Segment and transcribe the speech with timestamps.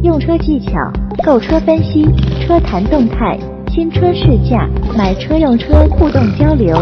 [0.00, 0.72] 用车技巧、
[1.24, 2.04] 购车分析、
[2.40, 6.76] 车谈动态、新车试驾、买车用车互动交流。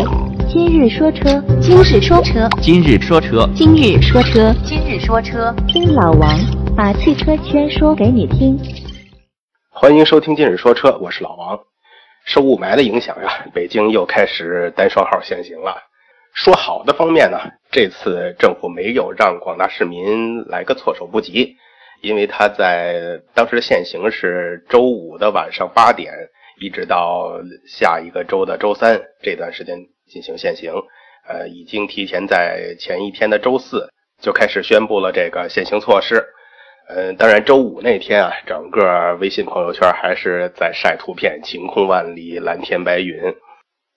[0.47, 6.29] 今日说车，今日说车，今日说车，今日说车，今日说车，听老王
[6.77, 8.59] 把汽车圈说给你听。
[9.71, 11.59] 欢迎收听今日说车，我是老王。
[12.27, 15.75] 受雾霾的影响呀，北京又开始单双号限行了。
[16.35, 17.39] 说好的方面呢，
[17.71, 21.57] 这次政府没有让广大市民来个措手不及，
[22.07, 26.13] 因为他在当时限行是周五的晚上八点，
[26.61, 30.73] 一直到下一个周的周三这段时间进行限行。
[31.29, 33.89] 呃，已经提前在前一天的周四
[34.23, 36.25] 就开始宣布了这个限行措施。
[36.89, 43.21] 嗯，当然，周五那天啊，整个微信朋友圈还是在晒图片，晴空万里，蓝天白云。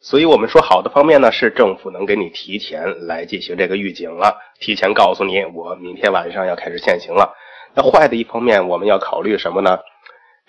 [0.02, 7.32] 所以，我们说好的方面呢，是政府能给你提前来进行这个预警了，提前告诉你，我明天晚上要开始限行了。
[7.80, 9.80] 那坏的一方面，我们要考虑什么呢？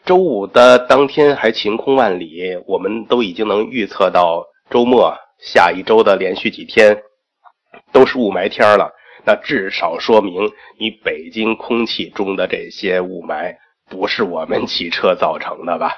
[0.04, 7.00] 周五的当天还晴空万里，我们都已经能预测到周末下一周的连续几天
[7.92, 8.90] 都是雾霾天了。
[9.24, 13.54] 那至少说明你北京空气中的这些雾霾
[13.88, 15.92] 不是我们汽车造成的吧？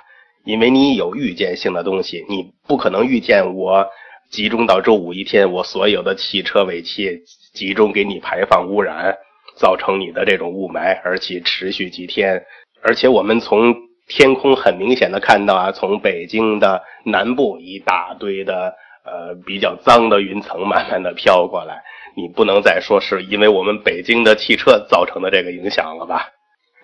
[0.44, 3.86] 因为你有预见性的东西，你不可能预见我
[4.30, 7.22] 集中到周五一天，我所有的汽车尾气
[7.54, 9.16] 集中给你排放污染，
[9.54, 12.44] 造成你的这种雾霾，而且持续几天。
[12.82, 13.74] 而且我们从
[14.08, 21.82] 天空很明显的看到啊，从北京的南部一大堆的呃比较脏的云层慢慢的飘过来。
[22.14, 26.28] 你不能再说是因为我们北京的汽车造成的这个影响了吧？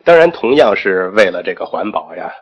[0.05, 2.33] 当然，同样是为了这个环保呀。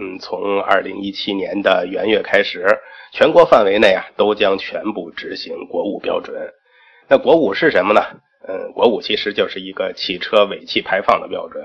[0.00, 2.64] 嗯，从二零一七年的元月开始，
[3.10, 6.36] 全国范围内啊都将全部执行国五标准。
[7.08, 8.02] 那国五是什么呢？
[8.48, 11.62] 嗯，国五其实就是一个汽车尾气排放的标准。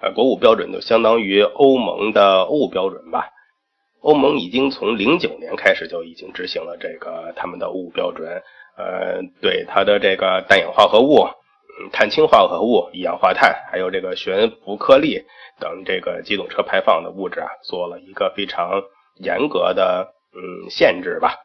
[0.00, 3.30] 呃，国五标准就相当于欧盟的欧五标准吧。
[4.00, 8.42] 欧盟已经从零九年开始就已经执行了这个他们的欧五标准。
[8.76, 11.24] 呃，对它的这个氮氧化合物、
[11.92, 15.22] 碳氢化合物、一氧化碳，还有这个悬浮颗粒
[15.60, 18.82] 等这个机动车排放的物质啊，做了一个非常
[19.20, 21.36] 严格的嗯限制吧。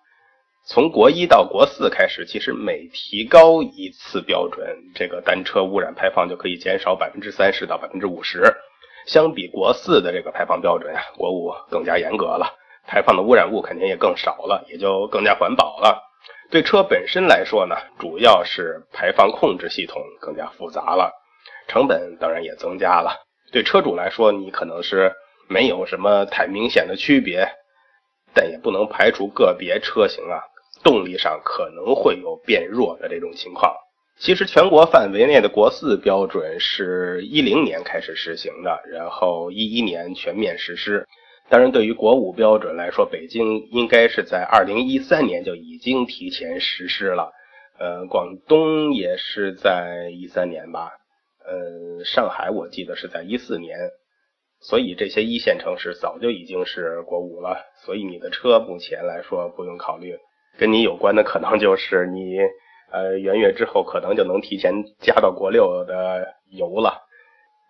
[0.65, 8.43] 从国一到国四开始，其实每提高一次标准，这个单车污染排放就可以减少百分之三十到百分之五十。
[9.07, 12.53] 相比国四的这个排放标准啊，国五更加严格了，
[12.85, 16.03] 排放的污染物肯定也更少了，也就更加环保了。
[16.51, 21.11] 对车本身来说呢，主要是排放控制系统更加复杂了，
[21.67, 23.15] 成本当然也增加了。
[23.51, 25.11] 对车主来说，你可能是
[25.47, 27.47] 没有什么太明显的区别，
[28.39, 30.39] 但也不能排除个别车型啊，
[30.81, 33.75] 动力上可能会有变弱的这种情况。
[34.17, 41.05] 其实全国范围内的国四标准是一零年开始实行的，然后一一年全面实施。
[41.49, 47.33] 当然，对于国五标准来说，北京应该是在二零一三年就已经提前实施了。
[47.77, 50.91] 呃，广东也是在一三年吧。
[51.45, 53.77] 呃，上海我记得是在一四年。
[54.61, 57.57] 所以这些一线城市早就已经是国五了。
[57.85, 60.17] 所以你的车目前来说不用考虑，
[60.57, 62.37] 跟你有关的可能就是你
[62.91, 67.05] 呃元月之后可能就能提前加到国六的油了。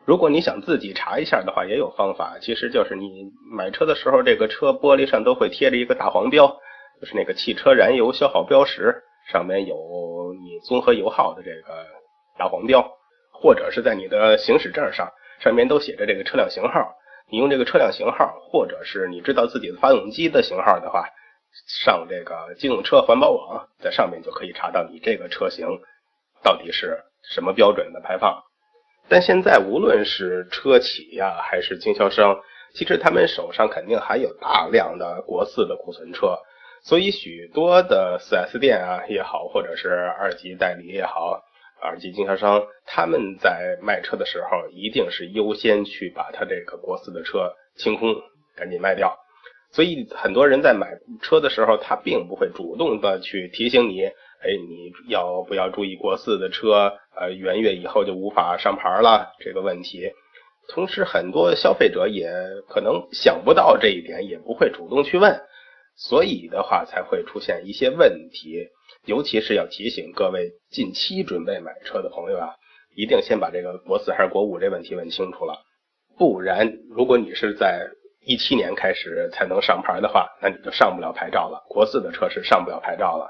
[0.06, 2.40] 如果你想自己查一下的话，也有方法。
[2.42, 6.48] 其实就是你买车的时候，这个车玻璃上都会贴着一个大黄标，
[7.00, 9.76] 就是那个汽车燃油消耗标识，上面有
[10.42, 11.86] 你综合油耗的这个
[12.40, 12.84] 大黄标，
[13.32, 15.08] 或者是在你的行驶证上，
[15.40, 16.96] 上面都写着这个车辆型号。
[17.32, 21.06] 你用这个车辆型号，或者是你知道自己的发动机的型号的话，
[21.68, 25.68] 上这个机动车环保网，在上面就可以查到你这个车型
[26.42, 28.44] 到底是什么标准的排放。
[29.08, 32.40] 但现在无论是车企呀，还是经销商，
[32.74, 36.38] 其实他们手上肯定还有大量的国四的库存车，
[36.84, 39.90] 所以许多的 4S 店啊也好，或者是
[40.20, 41.44] 二级代理也好，
[41.82, 48.16] 二级经销商，他们在卖车的时候，一定是优先去把他这个国四的车清空，
[48.56, 49.18] 赶紧卖掉。
[49.72, 54.04] 所以很多人在买车的时候，他并不会主动的去提醒你。
[54.04, 56.94] 哎，你要不要注意国四的车？
[57.16, 60.10] 呃，元月以后就无法上牌了这个问题。
[60.70, 62.32] 同时，很多消费者也
[62.70, 65.42] 可能想不到这一点，也不会主动去问，
[66.00, 68.70] 所以的话才会出现一些问题。
[69.06, 72.56] 尤其是要提醒各位近期准备买车的朋友啊，
[72.96, 75.62] 一定先把这个国四还是国五这问题问清楚了。
[76.18, 77.88] 不然，如果你是在
[78.26, 81.66] 一七年开始才能上牌的话，那你就上不了牌照了。
[81.70, 83.30] 国四的车是上不了牌照了。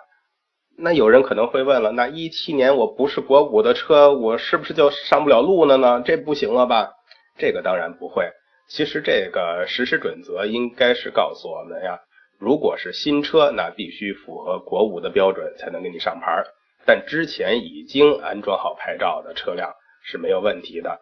[0.77, 6.01] 那有人可能会问了，那一七年我不是国五的车，我是不是就上不了路了呢？
[6.05, 6.91] 这不行了吧？
[7.37, 8.29] 这个当然不会。
[8.69, 11.99] 其实这个实施准则应该是告诉我们呀，
[12.39, 16.41] 如果是新车，那必须符合国五的标准才能给你上牌。
[16.85, 19.71] 但之前已经安装好牌照的车辆
[20.01, 20.99] 是没有问题的。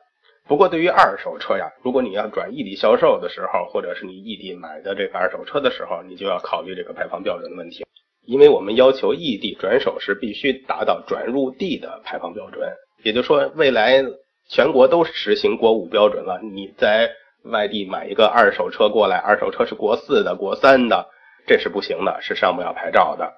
[0.48, 7.86] 不过对于二手车呀，如果你要转异地销售的时候，或者是你异地买的这个二手车的时候，你就要考虑这个排放标准的问题。
[8.26, 12.68] 因为我们要求异地转手时必须达到转入地的排放标准，
[13.04, 14.04] 也就是说，未来
[14.50, 16.40] 全国都实行国五标准了。
[16.42, 17.10] 你在
[17.44, 21.08] 外地买一个二手车过来，二手车是国四的、国三的，
[21.48, 23.34] 这是不行的，是上不了牌照的。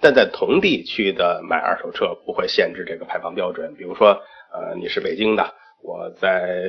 [0.00, 4.22] 但在同地区的买二手车不会限制这个排放标准，比如说，
[4.52, 6.64] 呃，你是北京的，我在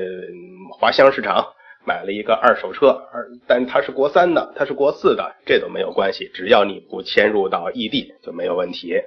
[0.79, 1.53] 华乡市场
[1.85, 8.99] 买了一个二手车，二但它是国三的，它是国四的，这都没有关系，只要你不迁入到异地就没有问题。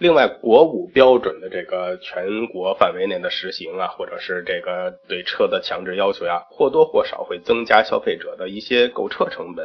[0.00, 9.64] 另外，国五标准的这个全国范围内的实行啊，或者是这个对车的强制要求呀，或多或少会增加消费者的一些购车成本。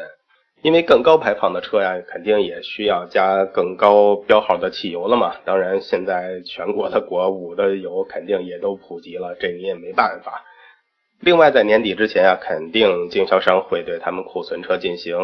[0.63, 5.36] 因为更高排放的车呀，肯定也需要加更高标号的汽油了嘛。
[5.44, 10.42] 当然，现在全国的国五的油肯定也都普及了，这你也没办法。
[11.19, 15.18] 另外，在年底之前啊，肯定经销商会对他们库存车进行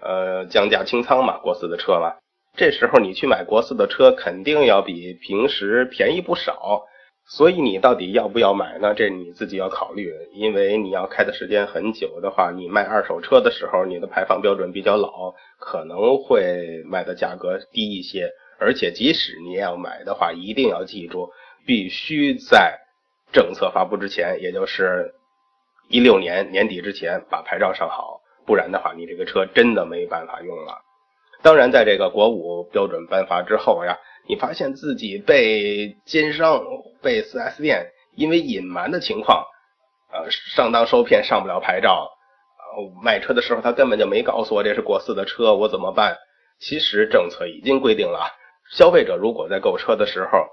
[0.00, 2.14] 呃降价清仓嘛，国四的车嘛。
[2.56, 6.86] 这时候你去买国四的车，肯定要比平时便宜不少。
[7.30, 8.94] 所以你到底要不要买呢？
[8.94, 18.30] 这你自己要考虑，因为你要开的时间很久的话，你卖二手车的时候，你的排放标准比较老，可能会卖的价格低一些。
[18.58, 21.30] 而且即使你要买的话，一定要记住，
[21.66, 22.78] 必须在
[23.30, 25.14] 政策发布之前，也就是
[25.88, 30.80] 一六年年底之前把牌照上好，不然的话，你这个车真的没办法用了。
[31.48, 33.96] 当然，在这个国五标准颁发之后呀。
[34.28, 36.62] 你发现自己被奸商、
[37.00, 39.46] 被 4S 店因为隐瞒的情况，
[40.12, 42.10] 呃，上当受骗，上不了牌照。
[42.76, 46.18] 呃，卖车的时候他根本就没告诉我这是国四的车，我怎么办？
[46.60, 48.28] 其实政策已经规定了，
[48.70, 50.46] 消费者如果在购车的时候，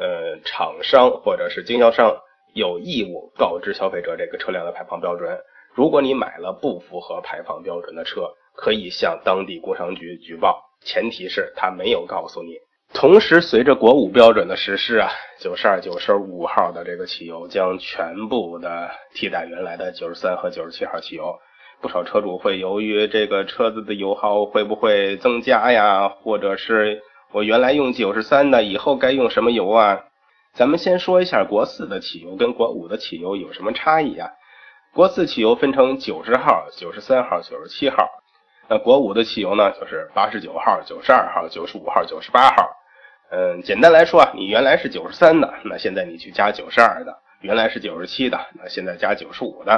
[0.00, 2.16] 呃，厂商或者是经销商
[2.54, 5.38] 有义务告知消费者这个车辆的排放标准。
[5.72, 12.54] 如果你买了不符合排放标准的车，可以向当地工商局举报，前提是他没有告诉你。
[12.92, 15.10] 同时，随着国五标准的实施啊，
[15.40, 21.36] 九十二、九十五号的这个汽油将全部的替代原来的九十三和九十七号汽油。
[21.80, 26.08] 不少车主会由于，这个车子的油耗会不会增加呀？
[26.08, 27.02] 或者是
[27.32, 30.04] 我原来用九十三的，以后该用什么油啊？
[30.52, 34.30] 咱们先说一下国四的汽油跟国五的汽油有什么差异啊？
[34.94, 38.08] 国四汽油分成九十号、九十三号、九十七号，
[38.68, 42.70] 那国五的汽油呢，就是八十九号、九十二号、九十五号、九十八号。
[43.30, 49.72] 嗯，简单来说啊，你原来是九十三的，那现在你去加九十二的；原来是九十七的，那现在加九十五的。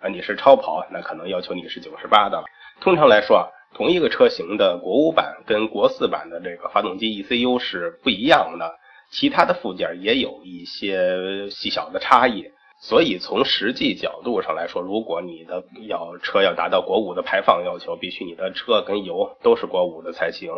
[0.00, 2.44] 啊，你是超跑，那可能要求你是九十八的了。
[2.80, 8.74] 通常来说啊，同一个车型的国五版跟国四版的这个发动机 ECU 是不一样的，
[9.10, 12.46] 其他的附件也有一些细小的差异。
[12.84, 20.50] 所以从实际角度上来说，如果你的要车要达到国五的排放要求，必须你的车跟油都是国五的才行。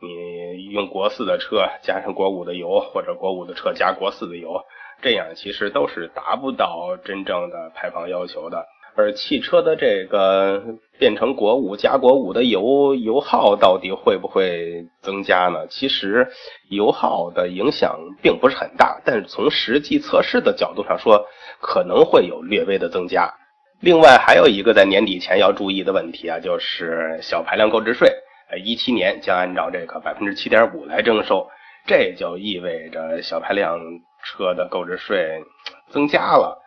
[0.00, 4.64] 你用国四的车加上国五的油，或者国五的车加国四的油，
[5.02, 8.66] 这样其实都是达不到真正的排放要求的。
[8.96, 10.62] 而汽车的这个
[10.98, 15.66] 变成国五加国五的油，油耗到底会不会增加呢？
[15.68, 16.28] 其实
[16.70, 21.26] 油耗的影响并不是很大，但是从实际测试的角度上说，
[21.60, 23.34] 可能会有略微的增加。
[23.80, 28.08] 另外还有一个在年底前要注意的问题啊，就是小排量购置税。
[28.50, 31.48] 呃，一七年将按照这个百分之七点五来征收，
[31.86, 33.78] 这就意味着小排量
[34.22, 35.42] 车的购置税
[35.90, 36.60] 增加了。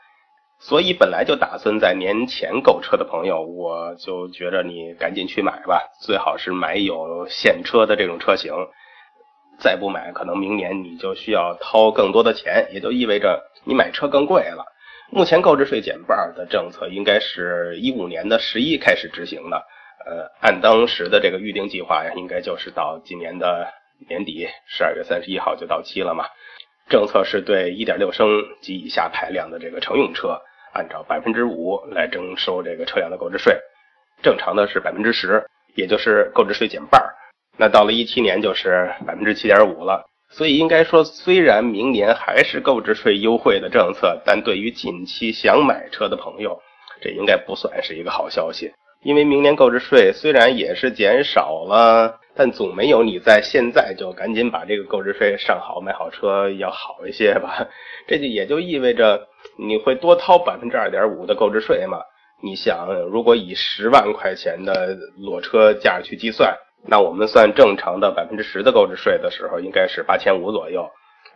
[0.60, 8.54] 所以本来就打算在年前购车的朋友，我就觉着你赶紧去买吧，最好是买有现车的这种车型。
[9.60, 14.64] 再不买，可能明年你就需要掏更多的钱，也就意味着你买车更贵了。
[15.10, 19.66] 目前购置税减半的政策应该是一五年的十一开始执行的。
[20.06, 23.68] 呃，按当时的这个预定计划呀，应该就是到今年的
[24.08, 26.26] 年底，十二月三十一号就到期了嘛。
[26.90, 28.28] 政策是对一点六升
[28.62, 30.40] 及以下排量的这个乘用车，
[30.74, 33.60] 按照百分之五来征收这个车辆的购置税，
[34.22, 37.02] 正常的是百分之十，也就是购置税减半。
[37.58, 40.06] 那到了一七年就是百分之七点五了。
[40.30, 46.62] 所以应该说，虽然明年还是购置税优惠的政策，但对于近期想买车的朋友，
[47.02, 48.74] 这应该不算是一个好消息。
[49.08, 57.66] 因为明年购置税虽然也是减少了，但总没有你在现在就赶紧把这个购置税上好买好车要好一些吧？
[58.06, 59.26] 这就也就意味着
[59.58, 62.00] 你会多掏百分之二点五的购置税嘛？
[62.44, 66.54] 你想，如果以十万块钱的裸车价去计算，
[66.86, 70.86] 那我们算正常的百分之十的购置税的时候，应该是八千五左右。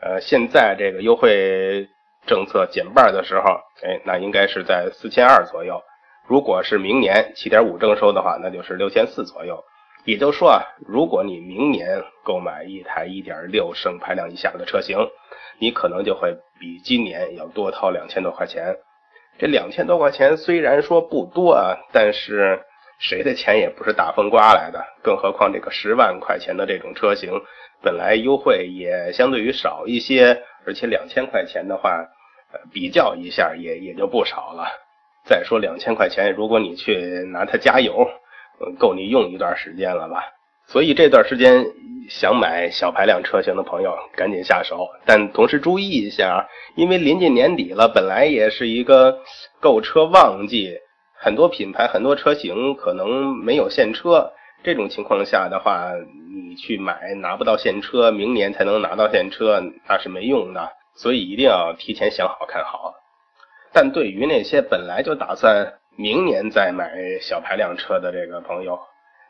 [0.01, 1.87] 呃，现在这个优惠
[2.27, 5.81] 政策减半的时候，哎，那应该是在四千二左右。
[6.27, 9.63] 如果是明年七点五征收的话，那就是六千四左右。
[10.05, 14.97] 也就是说啊，如果你明年购买一台一点六升排量以下的车型，
[15.59, 18.75] 你可能就会比今年要多掏两千多块钱。
[19.37, 22.59] 这两千多块钱虽然说不多啊，但是
[22.99, 24.83] 谁的钱也不是大风刮来的。
[25.03, 27.31] 更何况这个十万块钱的这种车型。
[27.83, 32.05] 本来优惠也相对于少一些，而且两千块钱的话，
[32.71, 34.67] 比较一下也也就不少了。
[35.23, 36.95] 再说两千块钱，如果你去
[37.31, 38.07] 拿它加油，
[38.77, 40.23] 够你用一段时间了吧？
[40.67, 41.65] 所以这段时间
[42.09, 44.87] 想买小排量车型的朋友，赶紧下手。
[45.05, 49.19] 但同时注意一下，因为临近年底了，本来也是一个
[49.59, 50.77] 购车旺季，
[51.15, 54.31] 很多品牌、很多车型可能没有现车。
[54.63, 55.91] 这种情况下的话，
[56.49, 60.69] 你去买拿不到现车，明年才能拿到现车，那是没用的。
[60.95, 62.93] 所以一定要提前想好看好。
[63.73, 68.79] 但对于那些本来就打算明年再买小排量车的这个朋友，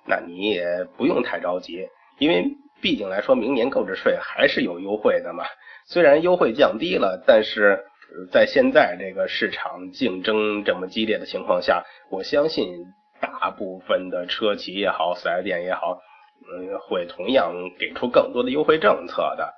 [0.06, 0.66] 那你也
[0.98, 1.88] 不用太着急，
[2.20, 2.46] 因为
[2.82, 5.44] 毕竟来说明年购置税还是有优惠的嘛。
[5.86, 7.84] 虽然优惠降低了，但是
[8.32, 12.68] 在现在这个市场竞争这么激烈的情况下，我相信。
[13.22, 16.00] 大部分的车企也好，四 S 店也好，
[16.52, 19.54] 嗯，会同样给出更多的优惠政策的。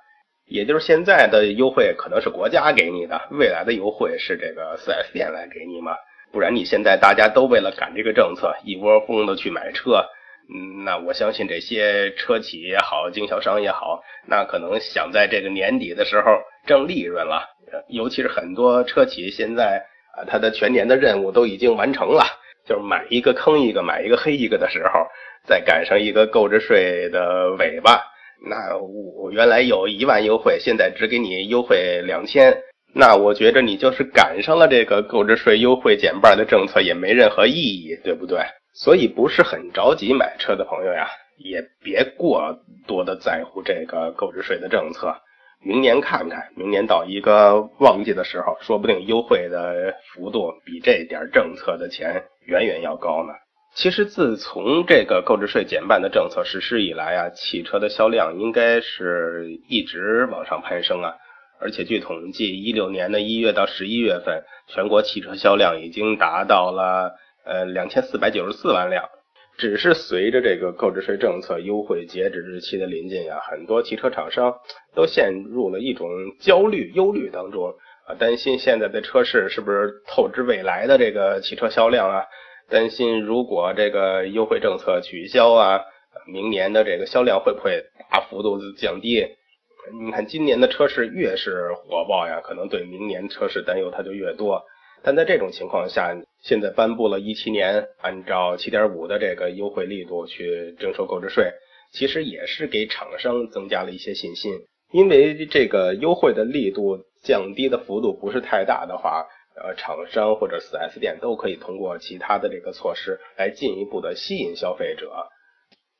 [0.46, 5.92] 也就是现在的优惠可能是国家给你的，未来的优惠是这个四 S 店来给你嘛？
[6.32, 10.04] 不然你现在大家都为了赶这个政策，一窝蜂的去买车，
[10.52, 17.42] 嗯，那我相信这些车企也好，经销商也好，那可能想在这个年底的时候挣利润了。
[17.88, 19.84] 尤其是很多车企现在
[20.16, 22.24] 啊，它的全年的任务都已经完成了。
[22.66, 25.06] 就是买一个坑一个，买一个黑一个的时候，
[25.44, 28.02] 再赶上一个购置税的尾巴，
[28.46, 32.56] 那我原来有一万优惠，现在只给你优惠两千，
[32.94, 38.40] 那我觉着你就是赶上了这个购置税优惠减半的政策，也没任何意义，对不对？
[38.74, 41.06] 所以不是很着急买车的朋友呀，
[41.38, 45.14] 也别过多的在乎这个购置税的政策。
[45.62, 53.32] 明年看看，明年到一个旺季的时候，说不定优惠的幅度比这点政策的钱远远要高呢。
[53.74, 61.12] 其实，自从这个购置税减半的政策实施以来啊，汽车的销量应该是一直往上攀升啊。
[61.60, 67.14] 而且据统计，一六年的一月到十一月份，全国汽车销量已经达到了
[67.44, 69.04] 呃两千四百九十四万辆。
[69.58, 74.54] 只是随着这个购置税政策优惠截止日期的临近呀，很多汽车厂商
[74.94, 76.08] 都陷入了一种
[76.40, 77.74] 焦虑、忧虑当中
[78.06, 82.24] 啊，担心现在的车市是不是透支未来的这个汽车销量啊？
[82.68, 85.80] 担心如果这个优惠政策取消啊，
[86.26, 89.26] 明年的这个销量会不会大幅度降低？
[90.02, 94.62] 你看今年的车市越是火爆呀，可能对明年车市担忧它就越多。
[95.02, 101.52] 但在这种情况下，现在颁布了一七年按照七点五的这个优惠力度去征收购置税，
[101.92, 104.52] 其实也是给厂商增加了一些信心。
[104.90, 109.26] 因为这个优惠的力度降低的幅度不是太大的话，
[109.62, 115.10] 呃，厂商或者四 S 店都可以通过其他的这个措施来进一步的吸引消费者。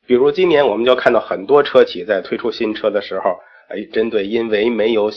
[0.06, 5.10] 比如今年我们就看到很多车企在推出新车的时候，哎，针对因为没有。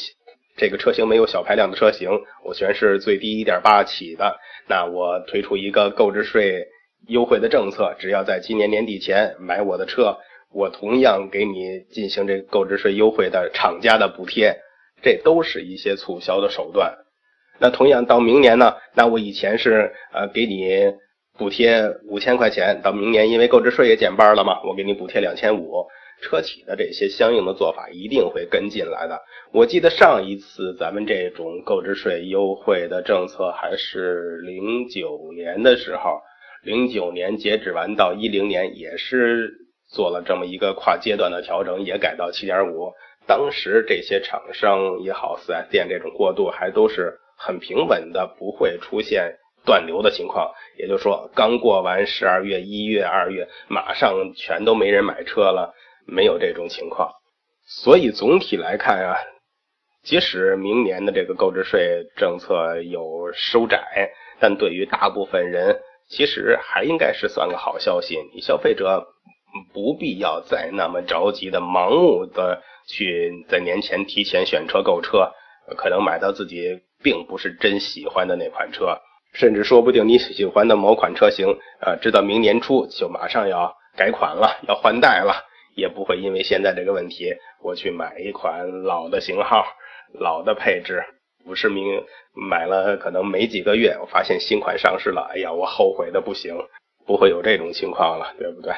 [0.59, 2.09] 这个车型没有小排量的车型，
[2.43, 4.39] 我全是最低一点八起的。
[4.67, 6.65] 那我推出一个购置税
[7.07, 10.17] 优惠的政策，只要在今年年底前买我的车，
[10.51, 14.57] 我同样给你进行这购置税优惠的厂家的补贴。
[15.03, 16.97] 这都是一些促销的手段。
[17.59, 18.75] 那同样到明年呢？
[18.95, 20.93] 那我以前是呃给你
[21.37, 25.85] 补贴五千块钱，到明年因为购置税也减半了嘛，我给你补贴两千五。
[26.19, 29.21] 车企的这些相应的做法一定会跟进来的。
[29.51, 36.19] 我记得上一次咱们这种购置税优惠的政策还是零九年的时候，
[36.63, 39.53] 零九年截止完到一零年也是
[39.91, 42.91] 做了这么一个跨阶段的调整，也改到七点五。
[43.27, 50.51] 当时这些厂商也好，四 S 店这种过渡还都是很平稳的，不会出现断流的情况。
[50.77, 55.73] 也就是说，刚过完十二月、一月、二月，马上全都没人买车了。
[56.09, 57.11] 没有这种情况，
[57.65, 59.17] 所以总体来看啊，
[60.03, 68.17] 即使明年的这个购置税政策有收窄，但对于大部分人其实还应该是算个好消息。
[68.33, 69.05] 你消费者
[69.73, 75.33] 不必要再那么着急的、盲目的去在年前提前选车购车，
[75.75, 78.97] 可能买到自己并不是真喜欢的那款车，
[79.33, 89.65] 甚至说不定你喜欢的某款车型，呃，直到明年初就马上要改款了，要换代了，也不会因为现在这个问题，我去买一款老的型号、
[90.19, 91.03] 老的配置。
[91.45, 96.53] 不是明买了可能没几个月，我发现新款上市了，哎呀，我后悔的不行，
[97.05, 98.73] 不会有这种情况了，对不对？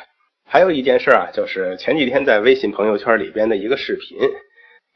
[0.45, 4.19] 还有一件事啊，就是前几天在微信朋友圈里边的一个视频，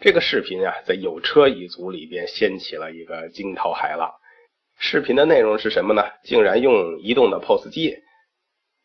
[0.04, 4.14] 这个视频啊，在有车一族里边掀起了一个惊涛骇浪。
[4.78, 6.04] 视频的内容是什么呢？
[6.26, 7.96] 竟然用移动的 POS 机，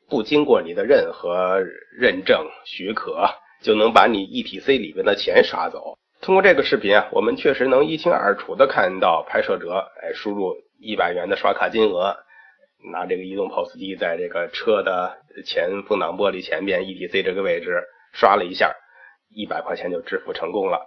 [0.08, 1.60] 不经过你的任何
[1.98, 3.28] 认证许可，
[3.64, 5.98] 就能把你 ETC 里边的钱刷走。
[6.20, 12.16] 通过这个视频啊，我们确实能一清二楚的看到拍摄者哎输入一百元的刷卡金额，
[12.92, 17.82] 拿这个移动 POS 机在这个车的前风挡玻璃前边 ETC 这个位置
[18.12, 18.72] 刷了一下，
[19.34, 20.78] 一百块钱就支付成功了。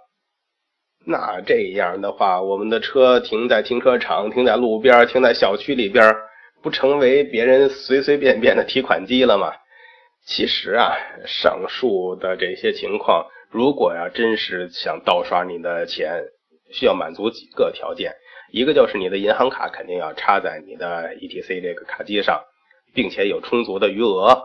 [1.04, 6.14] 那这样的话，我们的车停在停车场、停在路边、停在小区里边，
[6.62, 9.52] 不成为别人随随便便的提款机了吗？
[10.24, 10.94] 其实啊，
[11.26, 13.26] 上述的这些情况。
[13.50, 16.22] 如果要，真是想盗刷你的钱，
[16.70, 18.14] 需要满足几个条件，
[18.52, 22.40] 一个就是你的银行卡肯定要插在你的 ETC 这个卡机上，
[22.94, 24.40] 并且有充足的余额。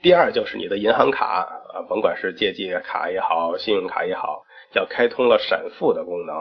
[0.00, 4.42] 第二就是你的银行卡啊，甭管是借记卡也好，信用卡也好，
[4.78, 6.34] 要开通了闪付的功能。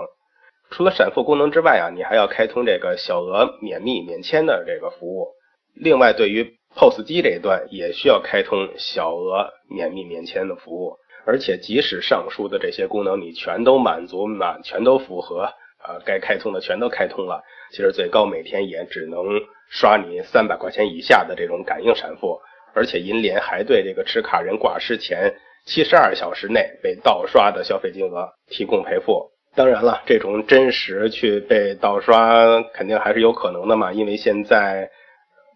[0.70, 5.28] 除了闪付功能之外啊，你还要开通这个小额免密免签的这个服务。
[5.74, 10.98] 另外，对于 POS 机这一端，也需要开通小额免密免签的服务。
[11.26, 15.42] 而且，即使上述的这些功能你全都满足满，全都符合，
[15.84, 19.24] 啊，该开通的全都开通了，其实最高每天也只能
[19.70, 22.40] 刷你三百块钱以下的这种感应闪付。
[22.74, 25.34] 而且，银联还对这个持卡人挂失前
[25.68, 29.30] 七十二小时内被盗刷的消费金额提供赔付。
[29.54, 34.90] 当然了，这种真实去被盗刷肯定还是有可能的嘛，因为现在。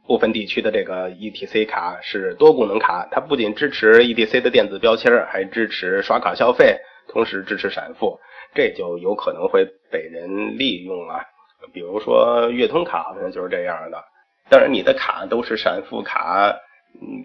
[0.08, 6.76] 部分地区的这个 ETC 卡是多功能卡，它不仅支持 ETC 的电子标签，还支持刷卡消费，
[7.08, 8.20] 同时支持闪付，
[8.54, 11.24] 这就有可能会被人利用啊。
[11.72, 14.04] 比如说粤通卡好像就是这样的。
[14.50, 16.54] 当然，你的卡都是闪付卡，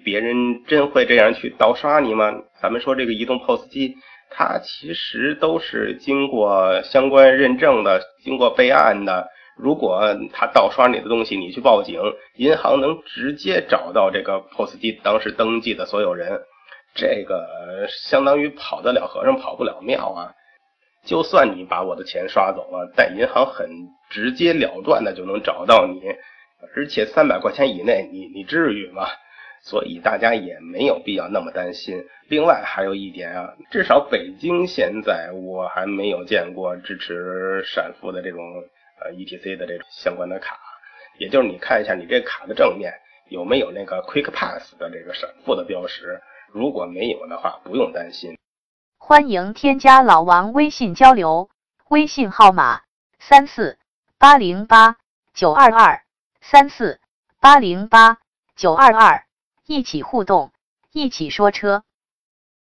[0.04, 2.32] 别人真会这样去盗刷你吗？
[2.62, 3.94] 咱们说这个移动 POS 机，
[4.30, 9.28] 它其实都是经过相关认证的，经过备案的。
[9.56, 11.98] 如果他盗刷你的东西，你去报警，
[12.36, 16.40] 银行能直接找到这个 POS 机当时登记的所有人，
[16.94, 20.32] 这个相当于跑得了和尚跑不了庙啊！
[21.06, 23.70] 就算你把我的钱刷走了，但银行很
[24.10, 26.02] 直接了断的就能找到你，
[26.74, 29.06] 而且三百块钱以内，你你至于吗？
[29.61, 32.05] 所以大家也没有必要那么担心。
[32.29, 38.40] 另外还有一点啊，至少北京现在我还没有见过支持闪付的这种。
[38.99, 40.57] 呃，ETC 的这种相关的卡，
[41.19, 42.95] 也就是你看一下你这卡的正面
[43.29, 46.19] 有没有那个 Quick Pass 的这个闪付的标识，
[46.51, 48.38] 如果没有的话，不用担心。
[48.97, 51.51] 欢迎添加老王微信交流，
[51.90, 52.85] 微信号码
[53.19, 53.79] 三四
[54.19, 54.97] 八零八
[55.35, 56.01] 九二二
[56.40, 56.99] 三四
[57.38, 58.16] 八零八
[58.57, 59.25] 九二二，
[59.66, 60.52] 一起互动，
[60.92, 61.83] 一起说车。